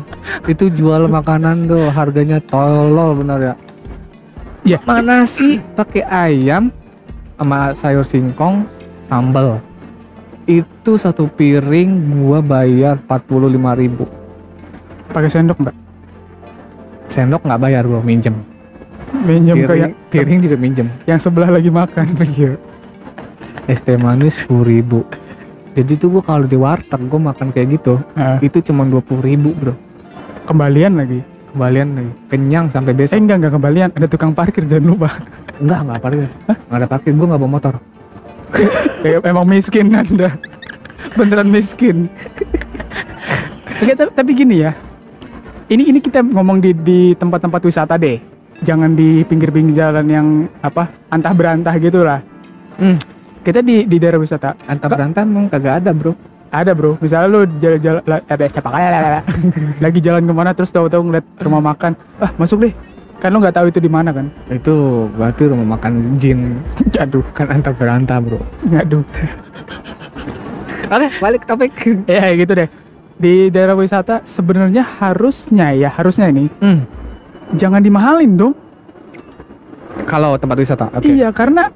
Itu 0.48 0.72
jual 0.72 1.04
makanan 1.10 1.68
tuh 1.68 1.92
harganya 1.92 2.40
tolol 2.40 3.20
bener 3.20 3.52
ya. 3.52 3.54
Iya. 4.64 4.78
Mana 4.88 5.28
sih 5.28 5.60
pakai 5.76 6.00
ayam 6.08 6.72
sama 7.36 7.76
sayur 7.76 8.06
singkong 8.06 8.64
sambal. 9.10 9.60
Itu 10.44 10.96
satu 10.96 11.24
piring 11.24 11.90
gua 12.20 12.38
bayar 12.38 13.00
45.000 13.00 13.48
ribu. 13.74 14.04
Pakai 15.08 15.30
sendok 15.30 15.56
nggak? 15.56 15.76
Sendok 17.08 17.42
nggak 17.42 17.60
bayar 17.60 17.82
gua 17.84 18.00
minjem. 18.00 18.36
Minjem 19.14 19.56
Piring, 19.56 19.80
yang, 19.80 19.92
piring 20.10 20.38
juga 20.42 20.56
minjem. 20.58 20.86
yang 21.04 21.16
sebelah 21.16 21.48
lagi 21.48 21.70
makan. 21.70 22.06
Iya. 22.34 22.58
Es 23.64 23.80
teh 23.80 23.96
manis 23.96 24.36
10.000 24.44 24.60
ribu. 24.62 25.00
Jadi 25.72 25.96
tuh 25.96 26.08
gua 26.10 26.22
kalau 26.22 26.44
di 26.44 26.54
warteg 26.54 27.00
gua 27.08 27.32
makan 27.32 27.48
kayak 27.48 27.80
gitu 27.80 27.96
Nah, 28.12 28.36
itu 28.38 28.60
cuma 28.60 28.84
20.000 28.84 29.24
ribu 29.24 29.50
bro. 29.52 29.74
kembalian 30.44 30.92
lagi. 30.94 31.20
kembalian 31.48 31.88
nih 31.94 32.08
kenyang 32.28 32.66
sampai 32.66 32.90
Eh 32.92 32.98
besok 32.98 33.14
enggak 33.16 33.36
enggak 33.38 33.52
kembalian, 33.54 33.88
ada 33.94 34.06
tukang 34.06 34.34
parkir 34.34 34.66
jangan 34.66 34.90
lupa. 34.90 35.08
enggak 35.56 35.78
enggak 35.80 35.98
parkir 36.02 36.26
enggak 36.44 36.74
ada 36.74 36.86
parkir 36.86 37.12
gua 37.14 37.26
nggak 37.30 37.40
bawa 37.40 37.52
motor 37.56 37.74
Eh, 37.78 37.93
Emang 39.24 39.46
miskin 39.46 39.92
Anda. 39.92 40.38
Beneran 41.14 41.48
miskin. 41.50 42.08
Oke, 43.74 43.92
tapi, 43.92 44.10
tapi 44.14 44.30
gini 44.32 44.64
ya. 44.64 44.72
Ini 45.68 45.90
ini 45.90 45.98
kita 45.98 46.20
ngomong 46.22 46.60
di 46.60 46.70
di 46.76 47.00
tempat-tempat 47.18 47.60
wisata 47.64 47.94
deh. 47.98 48.20
Jangan 48.62 48.94
di 48.94 49.26
pinggir-pinggir 49.26 49.76
jalan 49.76 50.06
yang 50.06 50.26
apa 50.62 50.88
antah 51.10 51.34
berantah 51.34 51.74
gitu 51.76 52.06
lah. 52.06 52.22
hmm. 52.78 52.98
Kita 53.44 53.60
di 53.60 53.84
di 53.84 53.96
daerah 54.00 54.16
wisata 54.16 54.56
antar 54.64 54.88
berantem 54.88 55.28
emang 55.28 55.52
kagak 55.52 55.84
ada 55.84 55.92
bro 55.92 56.16
ada 56.54 56.70
bro. 56.72 56.94
Misalnya 57.02 57.26
lu 57.28 57.40
jalan-jalan 57.58 58.02
eh, 58.06 58.48
siapa 58.48 58.70
lagi 59.84 59.98
jalan 59.98 60.22
ke 60.22 60.32
mana 60.32 60.50
terus 60.54 60.70
tahu-tahu 60.70 61.02
ngeliat 61.10 61.26
rumah 61.42 61.62
makan, 61.74 61.98
ah 62.22 62.30
masuk 62.38 62.70
deh. 62.70 62.72
Kan 63.22 63.32
lu 63.32 63.40
nggak 63.40 63.56
tahu 63.56 63.66
itu 63.72 63.80
di 63.80 63.88
mana 63.88 64.12
kan? 64.12 64.28
itu 64.52 65.06
berarti 65.16 65.48
rumah 65.48 65.78
makan 65.78 66.16
jin 66.20 66.60
Aduh, 67.04 67.24
kan 67.32 67.48
antar 67.48 67.72
berantem 67.72 68.20
bro 68.20 68.40
aduh. 68.74 69.02
oke 70.84 71.08
balik 71.18 71.40
ke 71.42 71.46
topik 71.48 71.72
ya 72.04 72.34
gitu 72.36 72.52
deh. 72.52 72.68
Di 73.14 73.48
daerah 73.48 73.78
wisata 73.78 74.26
sebenarnya 74.26 74.82
harusnya 74.82 75.70
ya 75.72 75.88
harusnya 75.88 76.28
ini 76.28 76.50
hmm. 76.60 76.80
jangan 77.56 77.80
dimahalin 77.80 78.34
dong. 78.36 78.54
kalau 80.04 80.34
tempat 80.36 80.58
wisata 80.58 80.90
oke 80.90 81.06
Iya 81.06 81.30
karena 81.30 81.70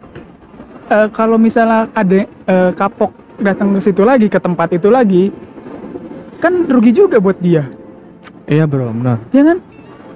eh, 0.91 1.09
kalau 1.15 1.39
misalnya 1.39 1.87
ada 1.95 2.27
eh, 2.27 2.71
kapok 2.75 3.15
datang 3.39 3.71
ke 3.79 3.81
situ 3.81 4.03
lagi 4.03 4.27
ke 4.27 4.37
tempat 4.43 4.75
itu 4.75 4.91
lagi, 4.91 5.31
kan 6.43 6.67
rugi 6.67 6.91
juga 6.91 7.23
buat 7.23 7.39
dia, 7.39 7.71
iya 8.51 8.67
bro 8.67 8.91
benar 8.91 9.23
ya 9.31 9.47
kan? 9.47 9.59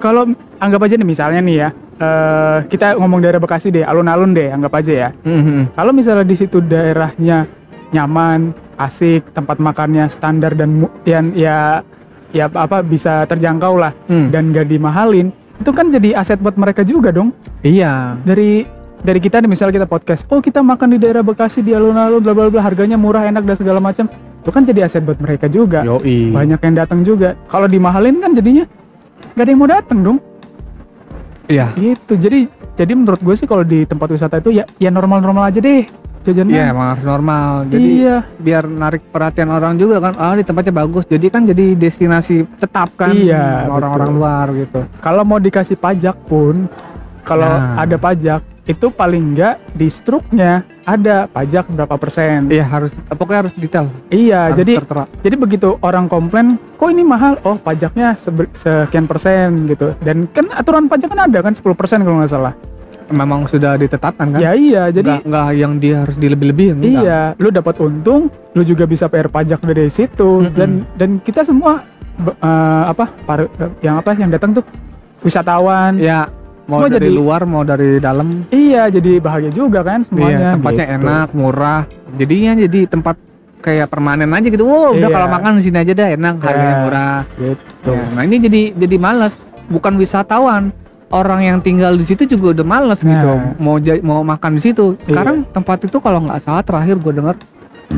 Kalau 0.02 0.34
anggap 0.62 0.86
aja 0.86 0.94
nih 0.94 1.08
misalnya 1.08 1.40
nih 1.42 1.56
ya, 1.58 1.68
eh, 1.98 2.58
kita 2.70 2.94
ngomong 2.94 3.18
daerah 3.18 3.42
Bekasi 3.42 3.68
deh, 3.68 3.82
alun-alun 3.82 4.30
deh, 4.30 4.48
anggap 4.48 4.78
aja 4.78 4.92
ya. 4.94 5.08
Mhm. 5.26 5.74
Kalau 5.74 5.90
misalnya 5.90 6.22
di 6.22 6.36
situ 6.38 6.62
daerahnya 6.62 7.50
nyaman, 7.90 8.54
asik, 8.78 9.34
tempat 9.34 9.58
makannya 9.58 10.06
standar 10.06 10.54
dan 10.54 10.78
yang 11.02 11.34
ya 11.34 11.82
ya 12.32 12.48
apa 12.48 12.80
bisa 12.80 13.28
terjangkau 13.28 13.76
lah 13.76 13.92
Hmm. 14.08 14.32
dan 14.32 14.56
gak 14.56 14.64
dimahalin, 14.64 15.28
itu 15.60 15.68
kan 15.68 15.92
jadi 15.92 16.16
aset 16.16 16.40
buat 16.40 16.56
mereka 16.56 16.80
juga 16.80 17.12
dong. 17.12 17.36
iya 17.60 18.16
dari 18.24 18.64
dari 19.02 19.20
kita 19.20 19.42
nih 19.42 19.50
misalnya 19.50 19.84
kita 19.84 19.88
podcast 19.90 20.24
oh 20.30 20.40
kita 20.40 20.64
makan 20.64 20.94
di 20.94 20.98
daerah 20.98 21.20
Bekasi 21.20 21.60
di 21.60 21.76
alun-alun 21.76 22.22
bla 22.22 22.32
bla 22.32 22.48
bla 22.48 22.62
harganya 22.62 22.96
murah 22.96 23.26
enak 23.26 23.44
dan 23.44 23.54
segala 23.54 23.78
macam 23.78 24.06
itu 24.08 24.50
kan 24.50 24.62
jadi 24.62 24.86
aset 24.86 25.02
buat 25.02 25.18
mereka 25.18 25.46
juga 25.46 25.82
yoi 25.82 26.30
banyak 26.30 26.58
yang 26.58 26.74
datang 26.74 27.02
juga 27.02 27.34
kalau 27.46 27.66
dimahalin 27.66 28.16
kan 28.18 28.32
jadinya 28.32 28.64
gak 29.34 29.42
ada 29.42 29.50
yang 29.50 29.60
mau 29.60 29.70
datang 29.70 29.98
dong 30.00 30.18
iya. 31.48 31.72
Gitu. 31.74 32.18
Jadi 32.18 32.46
jadi 32.76 32.92
menurut 32.92 33.20
gue 33.20 33.34
sih 33.36 33.46
kalau 33.46 33.62
di 33.66 33.84
tempat 33.84 34.08
wisata 34.10 34.38
itu 34.38 34.54
ya 34.54 34.64
ya 34.78 34.90
normal-normal 34.90 35.48
aja 35.50 35.60
deh 35.62 35.84
jajannya. 36.22 36.54
Iya 36.54 36.64
emang 36.70 36.86
harus 36.94 37.04
normal. 37.04 37.50
Jadi 37.68 37.88
iya. 38.02 38.16
biar 38.38 38.64
narik 38.70 39.02
perhatian 39.10 39.50
orang 39.50 39.74
juga 39.76 39.98
kan 39.98 40.14
oh 40.14 40.34
di 40.38 40.44
tempatnya 40.46 40.74
bagus. 40.74 41.04
Jadi 41.10 41.26
kan 41.28 41.42
jadi 41.42 41.74
destinasi 41.74 42.46
tetap 42.62 42.94
kan 42.94 43.12
Iya, 43.12 43.66
orang-orang 43.68 44.10
luar 44.14 44.46
gitu. 44.54 44.86
Kalau 45.02 45.22
mau 45.26 45.42
dikasih 45.42 45.76
pajak 45.76 46.16
pun 46.30 46.70
kalau 47.22 47.46
Nah. 47.48 47.78
ada 47.78 47.96
pajak 47.96 48.40
itu 48.62 48.86
paling 48.88 49.34
enggak 49.34 49.58
di 49.72 49.86
struknya 49.86 50.52
ada 50.80 51.26
pajak 51.26 51.66
berapa 51.68 51.94
persen 51.94 52.46
iya 52.46 52.62
harus 52.62 52.90
pokoknya 53.08 53.40
harus 53.40 53.54
detail 53.54 53.86
iya 54.08 54.46
harus 54.48 54.58
jadi 54.60 54.72
tertera. 54.78 55.04
Jadi 55.18 55.34
begitu 55.36 55.68
orang 55.80 56.06
komplain, 56.06 56.46
kok 56.72 56.86
ini 56.86 57.02
mahal? 57.02 57.42
Oh 57.42 57.54
pajaknya 57.56 58.14
sebe- 58.14 58.50
sekian 58.52 59.06
persen 59.06 59.66
gitu. 59.66 59.94
Dan 59.98 60.26
kan 60.28 60.46
aturan 60.52 60.86
pajak 60.86 61.06
kan 61.08 61.20
ada 61.24 61.38
kan 61.40 61.52
10 61.52 61.62
persen 61.72 62.00
kalau 62.00 62.18
nggak 62.18 62.30
salah. 62.30 62.54
memang 63.04 63.44
sudah 63.44 63.76
ditetapkan 63.76 64.24
kan 64.30 64.40
Ya 64.40 64.56
iya, 64.56 64.88
jadi 64.88 65.20
nggak, 65.20 65.26
nggak 65.26 65.48
yang 65.54 65.72
dia 65.76 66.00
harus 66.00 66.16
dilebih-lebihin 66.16 66.80
enggak. 66.80 67.02
iya, 67.02 67.20
lu 67.36 67.52
dapat 67.52 67.76
untung, 67.78 68.26
lu 68.50 68.62
juga 68.62 68.84
bisa 68.84 69.04
bayar 69.04 69.28
pajak 69.28 69.60
dari 69.60 69.86
situ. 69.86 70.40
Mm-mm. 70.40 70.54
Dan 70.54 70.70
dan 70.96 71.10
kita 71.18 71.42
semua 71.42 71.84
eh, 72.16 72.32
apa 72.86 73.10
par- 73.20 73.52
yang 73.80 73.98
apa 73.98 74.14
yang 74.14 74.30
datang 74.30 74.54
tuh 74.54 74.64
wisatawan. 75.20 75.98
ya 75.98 76.24
mau 76.72 76.80
Semua 76.80 76.88
dari 76.90 77.04
jadi- 77.04 77.12
luar 77.14 77.40
mau 77.44 77.62
dari 77.62 77.88
dalam 77.98 78.28
Iya, 78.48 78.88
jadi 78.88 79.12
bahagia 79.18 79.52
juga 79.52 79.80
kan 79.80 80.00
semuanya. 80.00 80.32
iya, 80.32 80.50
tempatnya 80.54 80.86
gitu. 80.86 80.96
enak 80.98 81.28
murah 81.32 81.82
jadinya 82.14 82.52
jadi 82.58 82.80
tempat 82.86 83.16
kayak 83.60 83.86
permanen 83.86 84.26
aja 84.28 84.48
gitu 84.48 84.64
wow 84.64 84.90
udah 84.90 85.04
Iya. 85.04 85.12
kalau 85.12 85.28
makan 85.30 85.52
di 85.54 85.62
sini 85.62 85.78
aja 85.78 85.92
dah 85.92 86.08
enak 86.10 86.34
harganya 86.40 86.64
Iya. 86.66 86.82
murah 86.82 87.18
Gitu. 87.36 87.92
Ya, 87.92 88.02
nah 88.10 88.22
ini 88.22 88.36
jadi 88.40 88.62
jadi 88.74 88.96
males 88.96 89.36
bukan 89.68 89.92
wisatawan 89.94 90.72
orang 91.10 91.40
yang 91.42 91.58
tinggal 91.58 91.92
di 91.92 92.02
situ 92.02 92.24
juga 92.26 92.46
udah 92.54 92.66
males 92.66 93.00
Nah. 93.00 93.10
gitu 93.12 93.30
mau 93.58 93.76
mau 94.02 94.20
makan 94.24 94.56
di 94.56 94.62
situ 94.62 94.96
sekarang 95.02 95.44
tempat 95.46 95.84
itu 95.84 96.00
kalau 96.00 96.24
nggak 96.24 96.40
salah 96.40 96.60
terakhir 96.60 96.96
gue 96.96 97.12
dengar 97.12 97.36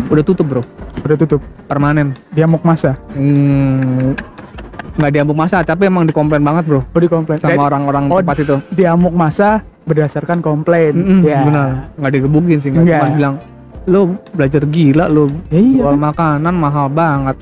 udah 0.04 0.20
tutup 0.22 0.44
bro 0.44 0.62
Udah 1.00 1.16
tutup. 1.16 1.38
permanen 1.64 2.10
Dia 2.30 2.44
amuk 2.44 2.60
masa. 2.60 2.98
hmm, 3.14 4.18
nggak 4.94 5.10
diambuk 5.10 5.34
masa 5.34 5.60
tapi 5.60 5.86
emang 5.86 6.04
dikomplain 6.04 6.40
banget 6.40 6.64
bro 6.64 6.80
Oh, 6.84 7.00
di 7.00 7.06
komplain. 7.06 7.36
sama 7.36 7.62
orang-orang 7.64 8.04
oh, 8.06 8.18
tempat 8.18 8.36
itu 8.38 8.56
Dia 8.72 8.92
amuk 8.92 9.10
masa 9.10 9.58
berdasarkan 9.82 10.38
komplain. 10.38 10.94
Mm-mm, 10.94 11.20
ya. 11.22 11.44
benar 11.44 11.68
nggak 11.94 12.12
digebukin 12.12 12.58
sih 12.58 12.70
nggak 12.70 12.86
cuma 12.86 13.08
bilang 13.10 13.34
lu 13.84 14.00
belajar 14.30 14.62
gila 14.64 15.06
lu 15.06 15.28
Iya. 15.46 15.82
jual 15.82 15.96
makanan 15.98 16.54
mahal 16.54 16.88
banget 16.88 17.36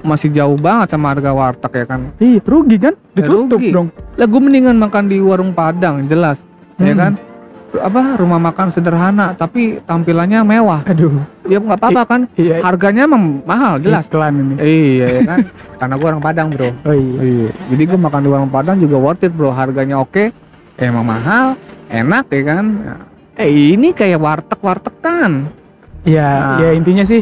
masih 0.00 0.30
jauh 0.30 0.54
banget 0.54 0.86
sama 0.88 1.10
harga 1.10 1.30
warteg 1.30 1.72
ya 1.74 1.86
kan 1.86 2.00
Iya, 2.16 2.38
rugi 2.42 2.76
kan? 2.78 2.94
Ditutup 3.10 3.58
rugi. 3.58 3.68
dong. 3.70 3.88
lah 4.14 4.24
gue 4.24 4.40
mendingan 4.40 4.76
makan 4.76 5.04
di 5.06 5.18
warung 5.18 5.50
padang 5.50 6.04
jelas 6.04 6.40
ya 6.76 6.92
Hmm. 6.92 7.00
kan 7.00 7.12
apa 7.72 8.16
rumah 8.16 8.40
makan 8.40 8.68
sederhana 8.68 9.30
tapi 9.32 9.78
tampilannya 9.80 10.42
mewah 10.42 10.82
Aduh. 10.82 11.22
ya 11.44 11.56
nggak 11.56 11.78
apa-apa 11.78 12.02
kan 12.04 12.20
Iya. 12.34 12.58
harganya 12.60 13.04
emang 13.04 13.42
mahal 13.42 13.78
jelas 13.78 14.04
Iklan 14.04 14.34
ini. 14.34 14.54
iya 14.58 15.06
ya 15.08 15.20
kan 15.24 15.38
karena 15.78 15.94
gue 15.94 16.06
orang 16.08 16.20
padang 16.20 16.46
bro 16.50 16.70
Oh 16.82 16.90
iya. 16.90 17.20
iya 17.20 17.50
jadi 17.68 17.82
gue 17.86 17.98
makan 18.00 18.20
di 18.20 18.28
warung 18.28 18.48
padang 18.48 18.76
juga 18.76 18.96
worth 18.96 19.22
it 19.22 19.30
bro 19.30 19.50
harganya 19.50 19.96
oke 19.96 20.34
emang 20.76 21.04
mahal 21.04 21.54
enak 21.86 22.26
ya 22.28 22.42
kan 22.44 22.64
eh 23.34 23.50
ini 23.72 23.90
kayak 23.90 24.18
warteg 24.18 24.58
warteg 24.58 24.96
kan 24.98 25.32
Iya, 26.00 26.24
Nah. 26.24 26.58
ya 26.58 26.70
intinya 26.72 27.04
sih 27.04 27.20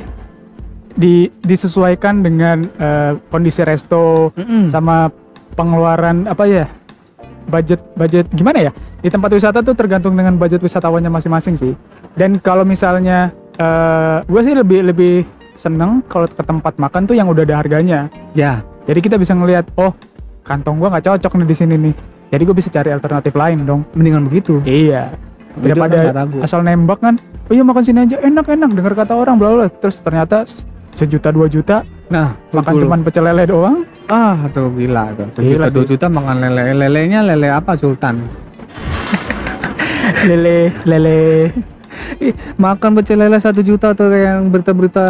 di 0.94 1.26
disesuaikan 1.40 2.22
dengan 2.22 2.62
eh, 2.62 3.18
kondisi 3.28 3.60
resto 3.60 4.30
Mm-mm. 4.32 4.66
sama 4.66 5.10
pengeluaran 5.52 6.24
apa 6.24 6.46
ya? 6.46 6.66
Budget 7.48 7.80
budget 7.96 8.28
gimana 8.36 8.68
ya? 8.68 8.72
Di 9.00 9.08
tempat 9.08 9.32
wisata 9.32 9.64
tuh 9.64 9.74
tergantung 9.74 10.14
dengan 10.14 10.36
budget 10.36 10.60
wisatawannya 10.60 11.08
masing-masing 11.08 11.56
sih. 11.56 11.72
Dan 12.14 12.36
kalau 12.38 12.62
misalnya 12.62 13.32
eh 13.58 14.22
gue 14.22 14.40
sih 14.44 14.54
lebih 14.54 14.80
lebih 14.92 15.14
seneng 15.58 16.06
kalau 16.06 16.30
ke 16.30 16.44
tempat 16.46 16.78
makan 16.78 17.10
tuh 17.10 17.18
yang 17.18 17.26
udah 17.26 17.42
ada 17.42 17.58
harganya. 17.58 18.06
ya 18.32 18.62
Jadi 18.86 19.04
kita 19.04 19.16
bisa 19.20 19.36
ngelihat, 19.36 19.68
oh 19.76 19.92
kantong 20.46 20.80
gua 20.80 20.88
nggak 20.96 21.12
cocok 21.12 21.36
nih 21.42 21.48
di 21.50 21.56
sini 21.58 21.74
nih. 21.76 21.94
Jadi 22.28 22.42
gue 22.44 22.56
bisa 22.56 22.68
cari 22.72 22.88
alternatif 22.92 23.32
lain 23.36 23.64
dong. 23.64 23.84
mendingan 23.96 24.28
begitu 24.28 24.60
Iya. 24.64 25.12
Daripada 25.58 26.14
ragu. 26.14 26.38
asal 26.38 26.62
nembak 26.62 27.02
kan, 27.02 27.18
oh 27.50 27.52
iya 27.52 27.66
makan 27.66 27.82
sini 27.82 28.06
aja 28.06 28.16
enak-enak 28.22 28.70
dengar 28.70 28.94
kata 28.94 29.12
orang 29.18 29.34
bla 29.36 29.50
bla. 29.58 29.66
Terus 29.66 29.98
ternyata 29.98 30.46
sejuta 30.94 31.30
dua 31.30 31.46
juta 31.46 31.86
nah 32.08 32.32
makan 32.54 32.72
cuman 32.80 33.00
pecel 33.04 33.26
lele 33.26 33.44
doang. 33.50 33.82
Ah 34.08 34.48
tuh 34.48 34.72
gila 34.72 35.12
tuh 35.12 35.26
Gila 35.36 35.66
sejuta 35.66 35.70
dua 35.70 35.84
juta 35.86 36.06
makan 36.08 36.36
lele 36.42 36.62
lelenya 36.74 37.20
lele 37.22 37.48
apa 37.48 37.72
sultan 37.74 38.24
Lele 40.24 40.72
lele. 40.82 41.20
Ih, 42.18 42.32
makan 42.56 42.96
pecel 42.96 43.20
lele 43.20 43.36
satu 43.36 43.60
juta 43.60 43.92
tuh 43.92 44.08
kayak 44.08 44.24
yang 44.32 44.48
berita-berita 44.48 45.06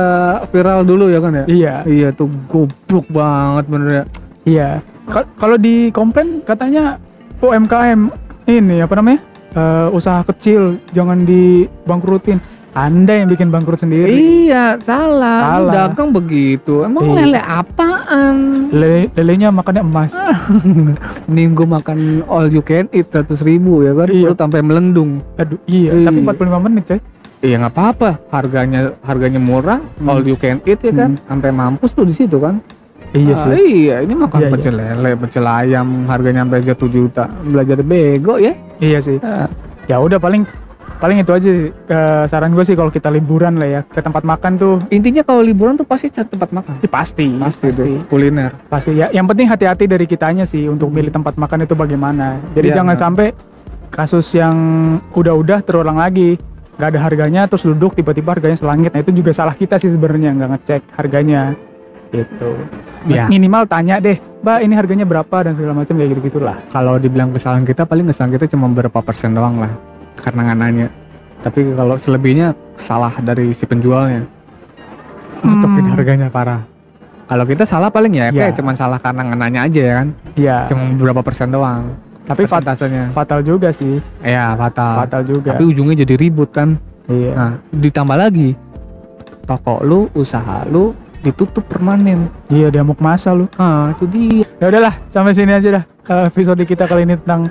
viral 0.49 0.83
dulu 0.83 1.07
ya 1.07 1.21
kan 1.21 1.33
ya 1.33 1.45
Iya, 1.47 1.75
iya 1.87 2.09
tuh 2.11 2.27
goblok 2.47 3.07
banget 3.09 3.65
bener 3.67 3.89
ya 3.89 4.05
iya. 4.45 4.69
Ka- 5.07 5.29
Kalau 5.37 5.57
di 5.57 5.89
komplain 5.89 6.43
katanya 6.43 6.99
UMKM 7.39 8.11
ini 8.47 8.83
apa 8.83 8.95
namanya? 8.95 9.21
Eh, 9.49 9.89
usaha 9.91 10.21
kecil 10.23 10.83
jangan 10.91 11.23
dibangkrutin. 11.23 12.43
Anda 12.79 13.13
yang 13.17 13.27
bikin 13.27 13.51
bangkrut 13.51 13.83
sendiri. 13.83 14.07
iya 14.47 14.79
salah, 14.79 15.59
Salah. 15.59 15.73
dagang 15.91 16.15
begitu 16.15 16.87
emang 16.87 17.11
Iya. 17.11 17.15
lele 17.19 17.41
apaan 17.43 18.37
Lele, 18.71 19.11
lelenya 19.13 19.51
makannya 19.51 19.83
emas. 19.83 20.15
mending 21.27 21.53
gua 21.53 21.69
makan 21.75 21.99
all 22.25 22.47
you 22.47 22.61
can 22.61 22.87
eat 22.91 23.09
seratus 23.09 23.41
ribu 23.41 23.83
ya 23.83 23.93
kan 23.93 24.07
Iya. 24.07 24.31
sampai 24.33 24.61
melendung 24.61 25.19
Aduh, 25.35 25.59
iya, 25.65 25.91
Iya. 25.91 26.07
tapi 26.07 26.19
45 26.23 26.59
menit, 26.61 26.85
coy. 26.87 27.01
iya 27.41 27.55
nggak 27.57 27.73
apa-apa 27.73 28.11
harganya 28.31 28.81
harganya 29.01 29.41
murah 29.41 29.79
Hmm. 29.97 30.09
all 30.09 30.23
you 30.23 30.35
can 30.35 30.63
eat 30.63 30.79
ya 30.79 30.93
kan 30.93 31.19
sampai 31.21 31.51
mampus 31.51 31.91
tuh 31.93 32.03
di 32.03 32.13
situ 32.13 32.39
kan 32.39 32.63
Iya 33.09 33.33
Ah, 33.33 33.45
sih. 33.49 33.89
iya 33.89 33.97
ini 34.05 34.13
makan 34.13 34.37
Iya, 34.37 34.45
iya. 34.45 34.53
pecel 34.53 34.75
lele 34.77 35.11
pecel 35.17 35.43
ayam 35.43 35.89
harganya 36.07 36.45
sampai 36.45 36.61
satu 36.63 36.87
juta 36.87 37.25
belajar 37.43 37.81
bego 37.81 38.37
ya 38.37 38.53
Iya 38.79 38.99
sih. 39.01 39.17
Ah. 39.19 39.49
Ya 39.85 39.97
udah 39.97 40.21
paling 40.21 40.45
paling 40.99 41.19
itu 41.19 41.31
aja 41.31 41.49
sih. 41.49 41.71
Eh, 41.71 42.25
saran 42.27 42.53
gue 42.53 42.63
sih 42.63 42.75
kalau 42.75 42.91
kita 42.91 43.09
liburan 43.09 43.55
lah 43.55 43.69
ya 43.69 43.81
ke 43.83 43.99
tempat 43.99 44.23
makan 44.23 44.53
tuh. 44.55 44.75
Intinya 44.89 45.23
kalau 45.23 45.41
liburan 45.41 45.75
tuh 45.75 45.83
pasti 45.83 46.11
cari 46.11 46.27
tempat 46.27 46.51
makan. 46.51 46.75
Ya 46.79 46.91
pasti 46.91 47.27
pasti, 47.35 47.67
pasti 47.71 47.91
kuliner. 48.07 48.51
Pasti. 48.67 48.93
Ya 48.95 49.07
yang 49.09 49.25
penting 49.25 49.47
hati-hati 49.47 49.87
dari 49.87 50.05
kitanya 50.05 50.45
sih 50.45 50.67
untuk 50.67 50.91
milih 50.91 51.09
tempat 51.09 51.35
makan 51.35 51.65
itu 51.65 51.73
bagaimana. 51.73 52.43
Jadi 52.53 52.69
Iya, 52.71 52.77
jangan 52.83 52.95
benar. 52.95 53.05
sampai 53.05 53.27
kasus 53.89 54.27
yang 54.33 54.55
udah-udah 55.13 55.65
terulang 55.65 55.97
lagi 55.97 56.37
nggak 56.79 56.95
ada 56.95 57.01
harganya 57.01 57.43
terus 57.51 57.65
duduk 57.65 57.95
tiba-tiba 57.95 58.37
harganya 58.37 58.55
selangit. 58.55 58.93
Nah 58.93 59.01
itu 59.01 59.11
juga 59.11 59.33
salah 59.33 59.55
kita 59.55 59.79
sih 59.79 59.89
sebenarnya 59.89 60.35
nggak 60.35 60.51
ngecek 60.55 60.83
harganya. 60.95 61.43
Gitu. 62.09 62.51
Mas, 63.05 63.15
Iya. 63.15 63.25
minimal 63.29 63.63
tanya 63.69 64.01
deh 64.01 64.17
mbak 64.41 64.59
ini 64.61 64.75
harganya 64.75 65.05
berapa? 65.05 65.37
dan 65.41 65.53
segala 65.55 65.75
macam 65.77 65.93
kayak 65.93 66.09
gitu 66.09 66.21
gitulah 66.31 66.57
kalau 66.69 66.97
dibilang 66.97 67.31
kesalahan 67.31 67.63
kita 67.63 67.85
paling 67.85 68.07
kesalahan 68.07 68.33
kita 68.33 68.47
cuma 68.49 68.67
berapa 68.67 68.99
persen 68.99 69.35
doang 69.35 69.61
lah 69.61 69.71
karena 70.19 70.41
nggak 70.45 70.59
nanya. 70.59 70.89
Tapi 71.39 71.61
kalau 71.73 71.95
selebihnya 71.95 72.49
salah 72.75 73.15
dari 73.19 73.51
si 73.53 73.63
penjualnya. 73.63 74.27
Nutupin 75.39 75.85
Hmm. 75.85 75.95
harganya 75.95 76.29
parah. 76.29 76.63
Kalau 77.25 77.45
kita 77.45 77.63
salah 77.63 77.89
paling 77.89 78.11
ya 78.11 78.27
Iya. 78.29 78.51
kayak 78.51 78.55
cuma 78.57 78.73
salah 78.73 78.97
karena 78.97 79.21
nggak 79.23 79.39
nanya 79.39 79.61
aja 79.63 79.81
ya 79.81 79.93
kan? 79.95 80.09
Iya 80.35 80.57
cuma 80.67 80.83
beberapa 80.93 81.21
persen 81.21 81.49
doang 81.49 81.93
tapi 82.25 82.45
fat- 82.45 82.61
persentasenya. 82.61 83.13
fatal 83.13 83.41
juga 83.41 83.69
sih. 83.71 84.01
Ya 84.19 84.53
fatal. 84.55 85.05
Fatal 85.05 85.23
juga. 85.25 85.49
Tapi 85.53 85.65
ujungnya 85.67 85.95
jadi 85.99 86.15
ribut 86.17 86.51
kan? 86.51 86.81
Iya. 87.07 87.33
Nah 87.33 87.51
ditambah 87.71 88.17
lagi 88.17 88.57
toko 89.45 89.81
lu 89.81 90.09
usaha 90.13 90.65
lu 90.67 90.93
ditutup 91.21 91.63
permanen. 91.65 92.33
Iya 92.49 92.69
dia 92.69 92.83
mau 92.83 92.97
masa 92.99 93.31
lu. 93.31 93.45
Ah 93.55 93.93
itu 93.93 94.09
dia. 94.09 94.49
Ya 94.59 94.67
udahlah 94.67 94.95
sampai 95.09 95.33
sini 95.33 95.53
aja 95.53 95.69
dah 95.71 95.85
eh, 95.85 96.25
episode 96.27 96.65
kita 96.65 96.85
kali 96.85 97.05
ini 97.05 97.15
tentang 97.15 97.47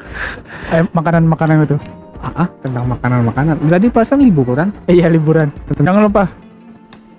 eh, 0.70 0.84
makanan-makanan 0.88 1.64
itu 1.64 1.78
ah, 2.20 2.46
ah, 2.46 2.50
tentang 2.62 2.86
makanan 2.88 3.20
makanan 3.26 3.56
tadi 3.66 3.88
pasan 3.88 4.22
liburan. 4.22 4.70
Iya 4.86 5.08
liburan. 5.08 5.50
Jangan 5.78 6.02
lupa. 6.04 6.24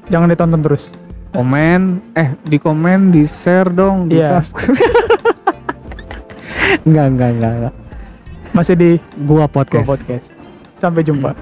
Jangan 0.08 0.28
ditonton 0.28 0.60
terus. 0.60 0.92
Komen. 1.32 2.00
Eh 2.16 2.34
di 2.42 2.56
komen 2.56 3.12
di 3.12 3.22
share 3.24 3.68
dong. 3.68 4.08
Di 4.08 4.18
Iya. 4.18 4.40
subscribe. 4.40 4.76
Enggak 6.88 7.06
enggak 7.12 7.30
enggak 7.36 7.52
enggak. 7.52 7.74
Masih 8.52 8.74
di 8.74 8.90
gua 9.24 9.44
podcast. 9.44 9.86
Podcast. 9.86 10.26
Sampai 10.74 11.04
jumpa 11.04 11.36